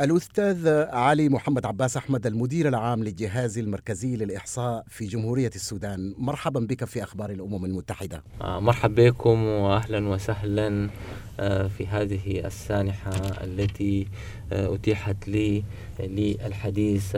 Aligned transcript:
الأستاذ 0.00 0.68
علي 0.90 1.28
محمد 1.28 1.66
عباس 1.66 1.96
أحمد 1.96 2.26
المدير 2.26 2.68
العام 2.68 3.04
للجهاز 3.04 3.58
المركزي 3.58 4.16
للإحصاء 4.16 4.84
في 4.88 5.06
جمهورية 5.06 5.50
السودان. 5.54 6.14
مرحبا 6.18 6.60
بك 6.60 6.84
في 6.84 7.02
أخبار 7.02 7.30
الأمم 7.30 7.64
المتحدة. 7.64 8.22
آه، 8.40 8.60
مرحبا 8.60 9.08
بكم 9.08 9.44
وأهلا 9.44 10.08
وسهلا 10.08 10.90
آه، 11.40 11.68
في 11.68 11.86
هذه 11.86 12.46
السانحة 12.46 13.10
التي 13.44 14.08
آه، 14.52 14.74
أتيحت 14.74 15.28
لي 15.28 15.64
للحديث 16.00 17.16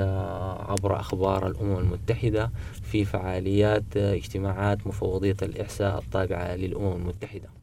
عبر 0.69 1.01
أخبار 1.01 1.47
الأمم 1.47 1.79
المتحدة 1.79 2.51
في 2.83 3.05
فعاليات 3.05 3.97
اجتماعات 3.97 4.87
مفوضية 4.87 5.37
الإحصاء 5.43 5.99
الطابعة 5.99 6.57
للأمم 6.57 6.97
المتحدة. 6.97 7.58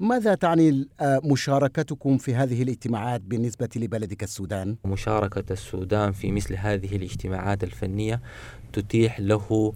ماذا 0.00 0.34
تعني 0.34 0.88
مشاركتكم 1.02 2.18
في 2.18 2.34
هذه 2.34 2.62
الاجتماعات 2.62 3.20
بالنسبة 3.20 3.68
لبلدك 3.76 4.22
السودان؟ 4.22 4.76
مشاركة 4.84 5.52
السودان 5.52 6.12
في 6.12 6.32
مثل 6.32 6.54
هذه 6.56 6.96
الاجتماعات 6.96 7.64
الفنية 7.64 8.20
تتيح 8.72 9.20
له 9.20 9.72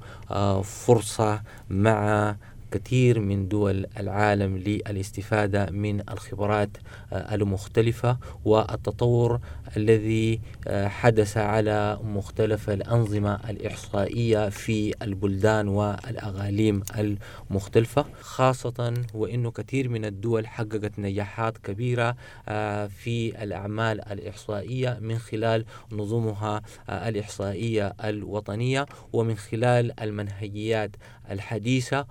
فرصة 0.62 1.42
مع 1.70 2.36
كثير 2.72 3.20
من 3.20 3.48
دول 3.48 3.86
العالم 4.00 4.56
للاستفادة 4.56 5.70
من 5.70 6.00
الخبرات 6.10 6.70
آه، 7.12 7.34
المختلفة 7.34 8.18
والتطور 8.44 9.40
الذي 9.76 10.40
آه، 10.68 10.88
حدث 10.88 11.36
على 11.36 11.98
مختلف 12.04 12.70
الأنظمة 12.70 13.50
الإحصائية 13.50 14.48
في 14.48 14.94
البلدان 15.02 15.68
والأغاليم 15.68 16.82
المختلفة. 16.98 18.04
خاصة 18.20 18.94
وأنه 19.14 19.50
كثير 19.50 19.88
من 19.88 20.04
الدول 20.04 20.46
حققت 20.46 20.98
نجاحات 20.98 21.58
كبيرة 21.58 22.16
آه، 22.48 22.86
في 22.86 23.42
الأعمال 23.42 24.08
الإحصائية 24.12 24.98
من 25.00 25.18
خلال 25.18 25.64
نظمها 25.92 26.62
الإحصائية 26.88 27.94
الوطنية 28.04 28.86
ومن 29.12 29.36
خلال 29.36 30.00
المنهجيات 30.00 30.90
الحديثة 31.30 32.06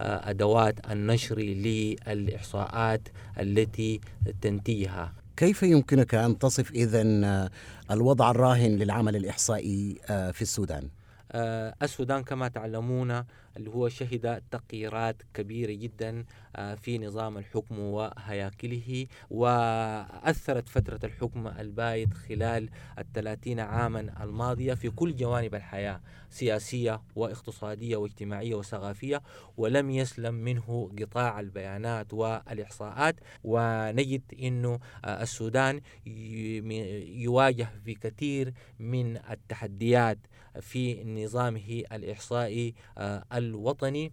وأدوات 0.00 0.90
النشر 0.90 1.38
للإحصاءات 1.38 3.08
التي 3.40 4.00
تنتيها 4.42 5.12
كيف 5.36 5.62
يمكنك 5.62 6.14
أن 6.14 6.38
تصف 6.38 6.70
إذا 6.70 7.02
الوضع 7.90 8.30
الراهن 8.30 8.70
للعمل 8.70 9.16
الإحصائي 9.16 9.96
آه، 10.10 10.30
في 10.30 10.42
السودان؟ 10.42 10.88
آه، 11.32 11.74
السودان 11.82 12.22
كما 12.22 12.48
تعلمون 12.48 13.24
اللي 13.56 13.70
هو 13.70 13.88
شهد 13.88 14.42
تغييرات 14.50 15.22
كبيرة 15.34 15.72
جدا 15.72 16.24
آه، 16.56 16.74
في 16.74 16.98
نظام 16.98 17.38
الحكم 17.38 17.78
وهياكله 17.78 19.06
وأثرت 19.30 20.68
فترة 20.68 21.00
الحكم 21.04 21.48
البايد 21.48 22.14
خلال 22.14 22.68
الثلاثين 22.98 23.60
عاما 23.60 24.00
الماضية 24.24 24.74
في 24.74 24.90
كل 24.90 25.16
جوانب 25.16 25.54
الحياة 25.54 26.00
سياسية 26.30 27.02
واقتصادية 27.16 27.96
واجتماعية 27.96 28.54
وثقافية 28.54 29.22
ولم 29.56 29.90
يسلم 29.90 30.34
منه 30.34 30.90
قطاع 31.00 31.40
البيانات 31.40 32.14
والإحصاءات. 32.14 33.16
ونجد 33.44 34.22
أنه 34.42 34.78
آه، 35.04 35.22
السودان 35.22 35.80
يواجه 36.06 37.68
في 37.84 37.94
كثير 37.94 38.52
من 38.78 39.16
التحديات 39.16 40.18
في 40.60 41.02
نظامه 41.24 41.82
الإحصائي 41.92 42.74
آه، 42.98 43.24
الوطني. 43.32 44.12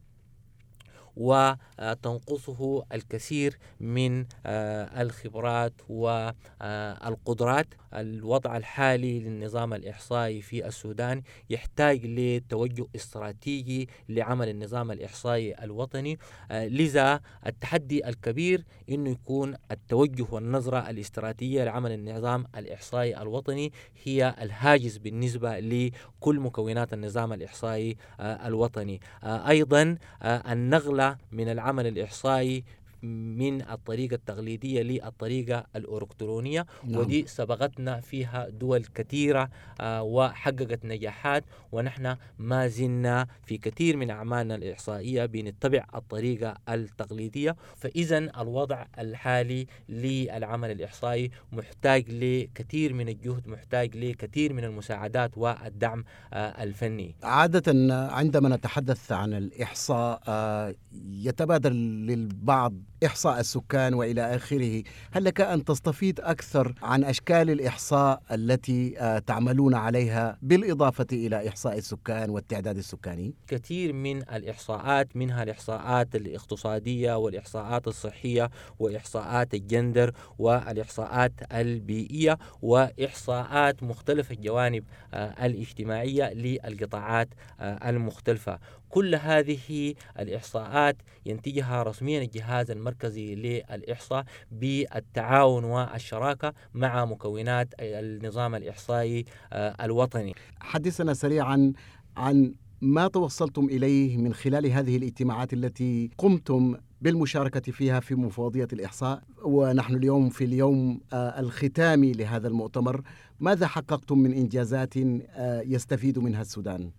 وتنقصه 1.17 2.83
الكثير 2.93 3.57
من 3.79 4.25
آه، 4.45 5.01
الخبرات 5.01 5.73
والقدرات 5.89 7.67
الوضع 7.93 8.57
الحالي 8.57 9.19
للنظام 9.19 9.73
الإحصائي 9.73 10.41
في 10.41 10.67
السودان 10.67 11.21
يحتاج 11.49 12.05
لتوجه 12.05 12.85
استراتيجي 12.95 13.89
لعمل 14.09 14.49
النظام 14.49 14.91
الإحصائي 14.91 15.63
الوطني. 15.63 16.19
آه، 16.51 16.67
لذا 16.67 17.21
التحدي 17.47 18.07
الكبير 18.09 18.63
أنه 18.89 19.09
يكون 19.09 19.55
التوجه 19.71 20.25
والنظرة 20.31 20.89
الاستراتيجية 20.89 21.63
لعمل 21.63 21.91
النظام 21.91 22.45
الإحصائي 22.57 23.21
الوطني 23.21 23.71
هي 24.03 24.35
الهاجس 24.41 24.97
بالنسبة 24.97 25.59
لكل 25.59 26.39
مكونات 26.39 26.93
النظام 26.93 27.33
الإحصائي 27.33 27.97
آه، 28.19 28.47
الوطني. 28.47 28.99
أيضا 29.23 29.97
النغلة 30.23 31.06
من 31.31 31.49
العمل 31.49 31.87
الإحصائي 31.87 32.63
من 33.03 33.61
الطريقة 33.61 34.13
التقليدية 34.13 34.81
للطريقة 34.81 35.65
الإلكترونية 35.75 36.65
نعم. 36.83 36.99
ودي 36.99 37.27
سبقتنا 37.27 38.01
فيها 38.01 38.49
دول 38.49 38.85
كثيرة 38.95 39.49
آه 39.81 40.03
وحققت 40.03 40.85
نجاحات 40.85 41.43
ونحن 41.71 42.15
ما 42.39 42.67
زلنا 42.67 43.27
في 43.43 43.57
كثير 43.57 43.97
من 43.97 44.09
أعمالنا 44.09 44.55
الإحصائية 44.55 45.25
بنتبع 45.25 45.85
الطريقة 45.95 46.55
التقليدية 46.69 47.55
فإذا 47.75 48.17
الوضع 48.17 48.85
الحالي 48.99 49.67
للعمل 49.89 50.71
الإحصائي 50.71 51.31
محتاج 51.51 52.05
لكثير 52.09 52.93
من 52.93 53.09
الجهد 53.09 53.47
محتاج 53.47 53.97
لكثير 53.97 54.53
من 54.53 54.63
المساعدات 54.63 55.37
والدعم 55.37 56.03
آه 56.33 56.63
الفني 56.63 57.15
عادة 57.23 57.95
عندما 58.11 58.49
نتحدث 58.55 59.11
عن 59.11 59.33
الإحصاء 59.33 60.21
آه 60.27 60.75
يتبادر 61.11 61.71
للبعض 61.73 62.73
إحصاء 63.05 63.39
السكان 63.39 63.93
وإلى 63.93 64.35
آخره 64.35 64.83
هل 65.11 65.23
لك 65.23 65.41
أن 65.41 65.63
تستفيد 65.63 66.19
أكثر 66.19 66.73
عن 66.81 67.03
أشكال 67.03 67.49
الإحصاء 67.49 68.21
التي 68.31 68.99
آه، 68.99 69.19
تعملون 69.19 69.73
عليها 69.73 70.37
بالإضافة 70.41 71.07
إلى 71.11 71.47
إحصاء 71.47 71.77
السكان 71.77 72.29
والتعداد 72.29 72.77
السكاني؟ 72.77 73.33
كثير 73.47 73.93
من 73.93 74.17
الإحصاءات 74.17 75.15
منها 75.15 75.43
الإحصاءات 75.43 76.15
الاقتصادية 76.15 77.17
والإحصاءات 77.17 77.87
الصحية 77.87 78.49
وإحصاءات 78.79 79.53
الجندر 79.53 80.11
والإحصاءات 80.39 81.31
البيئية 81.53 82.37
وإحصاءات 82.61 83.83
مختلف 83.83 84.31
الجوانب 84.31 84.83
آه، 85.13 85.45
الاجتماعية 85.45 86.33
للقطاعات 86.33 87.27
آه، 87.59 87.89
المختلفة 87.89 88.59
كل 88.89 89.15
هذه 89.15 89.93
الإحصاءات 90.19 90.97
ينتجها 91.25 91.83
رسميا 91.83 92.21
الجهاز 92.21 92.71
المركزي 92.71 93.35
للإحصاء 93.35 94.25
بالتعاون 94.51 95.63
والشراكة 95.63 96.53
مع 96.73 97.05
مكونات 97.05 97.67
النظام 97.79 98.55
الإحصائي 98.55 99.25
آه، 99.53 99.75
الوطني. 99.85 100.33
حدثنا 100.59 101.13
سريعا 101.13 101.73
عن 102.17 102.53
ما 102.81 103.07
توصلتم 103.07 103.65
إليه 103.65 104.17
من 104.17 104.33
خلال 104.33 104.65
هذه 104.65 104.97
الاجتماعات 104.97 105.53
التي 105.53 106.09
قمتم 106.17 106.75
بالمشاركة 107.01 107.71
فيها 107.71 107.99
في 107.99 108.15
مفوضية 108.15 108.67
الإحصاء. 108.73 109.23
ونحن 109.43 109.95
اليوم 109.95 110.29
في 110.29 110.43
اليوم 110.43 111.01
آه، 111.13 111.39
الختامي 111.39 112.11
لهذا 112.11 112.47
المؤتمر. 112.47 113.01
ماذا 113.39 113.67
حققتم 113.67 114.17
من 114.19 114.33
إنجازات 114.33 114.97
آه، 114.97 115.61
يستفيد 115.61 116.19
منها 116.19 116.41
السودان؟ 116.41 116.91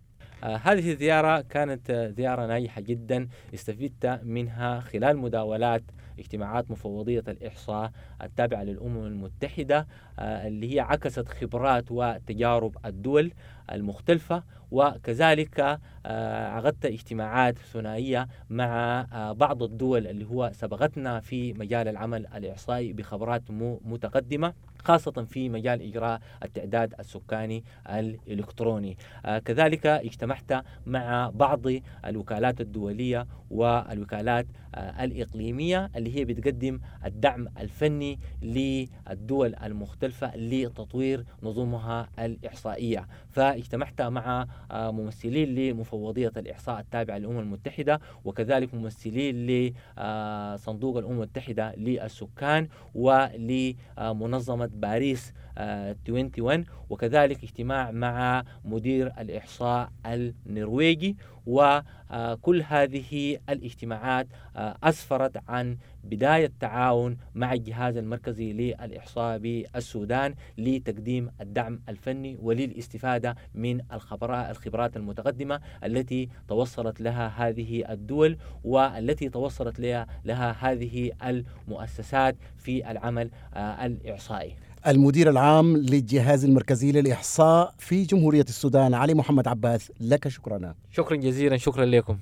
آه 0.44 0.56
هذه 0.56 0.92
الزيارة 0.92 1.40
كانت 1.40 1.90
آه 1.90 2.08
زيارة 2.08 2.46
ناجحة 2.46 2.80
جدا 2.80 3.28
استفدت 3.54 4.20
منها 4.22 4.80
خلال 4.80 5.18
مداولات 5.18 5.82
اجتماعات 6.18 6.70
مفوضية 6.70 7.24
الإحصاء 7.28 7.90
التابعة 8.22 8.62
للأمم 8.62 9.06
المتحدة 9.06 9.86
آه 10.18 10.48
اللي 10.48 10.74
هي 10.74 10.80
عكست 10.80 11.28
خبرات 11.28 11.84
وتجارب 11.90 12.76
الدول 12.84 13.32
المختلفة 13.72 14.42
وكذلك 14.70 15.78
آه، 16.06 16.48
عقدت 16.48 16.86
اجتماعات 16.86 17.58
ثنائية 17.58 18.28
مع 18.50 19.00
آه، 19.12 19.32
بعض 19.32 19.62
الدول 19.62 20.06
اللي 20.06 20.24
هو 20.24 20.50
سبقتنا 20.54 21.20
في 21.20 21.52
مجال 21.52 21.88
العمل 21.88 22.26
الإحصائي 22.26 22.92
بخبرات 22.92 23.42
متقدمة. 23.84 24.54
خاصة 24.88 25.12
في 25.12 25.48
مجال 25.48 25.82
إجراء 25.82 26.20
التعداد 26.44 26.94
السكاني 27.00 27.64
الإلكتروني. 27.88 28.96
آه 29.26 29.38
كذلك 29.38 29.86
اجتمعت 29.86 30.64
مع 30.86 31.30
بعض 31.34 31.60
الوكالات 32.04 32.60
الدولية 32.60 33.26
والوكالات 33.50 34.46
آه 34.74 35.04
الإقليمية 35.04 35.90
اللي 35.96 36.16
هي 36.16 36.24
بتقدم 36.24 36.80
الدعم 37.04 37.48
الفني 37.58 38.18
للدول 38.42 39.54
المختلفة 39.54 40.36
لتطوير 40.36 41.24
نظمها 41.42 42.08
الإحصائية. 42.18 43.08
فاجتمعت 43.30 44.02
مع 44.02 44.46
آه 44.70 44.90
ممثلين 44.90 45.54
لمفوضية 45.54 46.32
الإحصاء 46.36 46.80
التابعة 46.80 47.18
للأمم 47.18 47.38
المتحدة 47.38 48.00
وكذلك 48.24 48.74
ممثلين 48.74 49.46
لصندوق 49.46 50.96
الأمم 50.98 51.18
المتحدة 51.18 51.74
للسكان 51.76 52.68
ولمنظمة 52.94 54.70
باريس 54.80 55.32
21 55.58 56.64
وكذلك 56.90 57.44
اجتماع 57.44 57.90
مع 57.90 58.44
مدير 58.64 59.06
الإحصاء 59.06 59.92
النرويجي 60.06 61.16
وكل 61.46 62.62
هذه 62.68 63.38
الاجتماعات 63.48 64.26
أسفرت 64.56 65.42
عن 65.48 65.76
بداية 66.04 66.52
تعاون 66.60 67.16
مع 67.34 67.52
الجهاز 67.52 67.96
المركزي 67.96 68.52
للإحصاء 68.52 69.38
بالسودان 69.38 70.34
لتقديم 70.58 71.30
الدعم 71.40 71.80
الفني 71.88 72.38
وللاستفادة 72.42 73.36
من 73.54 73.80
الخبرات 73.92 74.96
المتقدمة 74.96 75.60
التي 75.84 76.28
توصلت 76.48 77.00
لها 77.00 77.28
هذه 77.36 77.92
الدول 77.92 78.38
والتي 78.64 79.28
توصلت 79.28 79.80
لها, 80.24 80.50
هذه 80.60 81.12
المؤسسات 81.24 82.36
في 82.56 82.90
العمل 82.90 83.30
الإحصائي. 83.56 84.67
المدير 84.88 85.30
العام 85.30 85.76
للجهاز 85.76 86.44
المركزي 86.44 86.92
للإحصاء 86.92 87.74
في 87.78 88.04
جمهورية 88.04 88.42
السودان 88.48 88.94
علي 88.94 89.14
محمد 89.14 89.48
عباس 89.48 89.92
لك 90.00 90.28
شكرا. 90.28 90.74
شكرا 90.92 91.16
جزيلا 91.16 91.56
شكرا 91.56 91.84
لكم. 91.84 92.18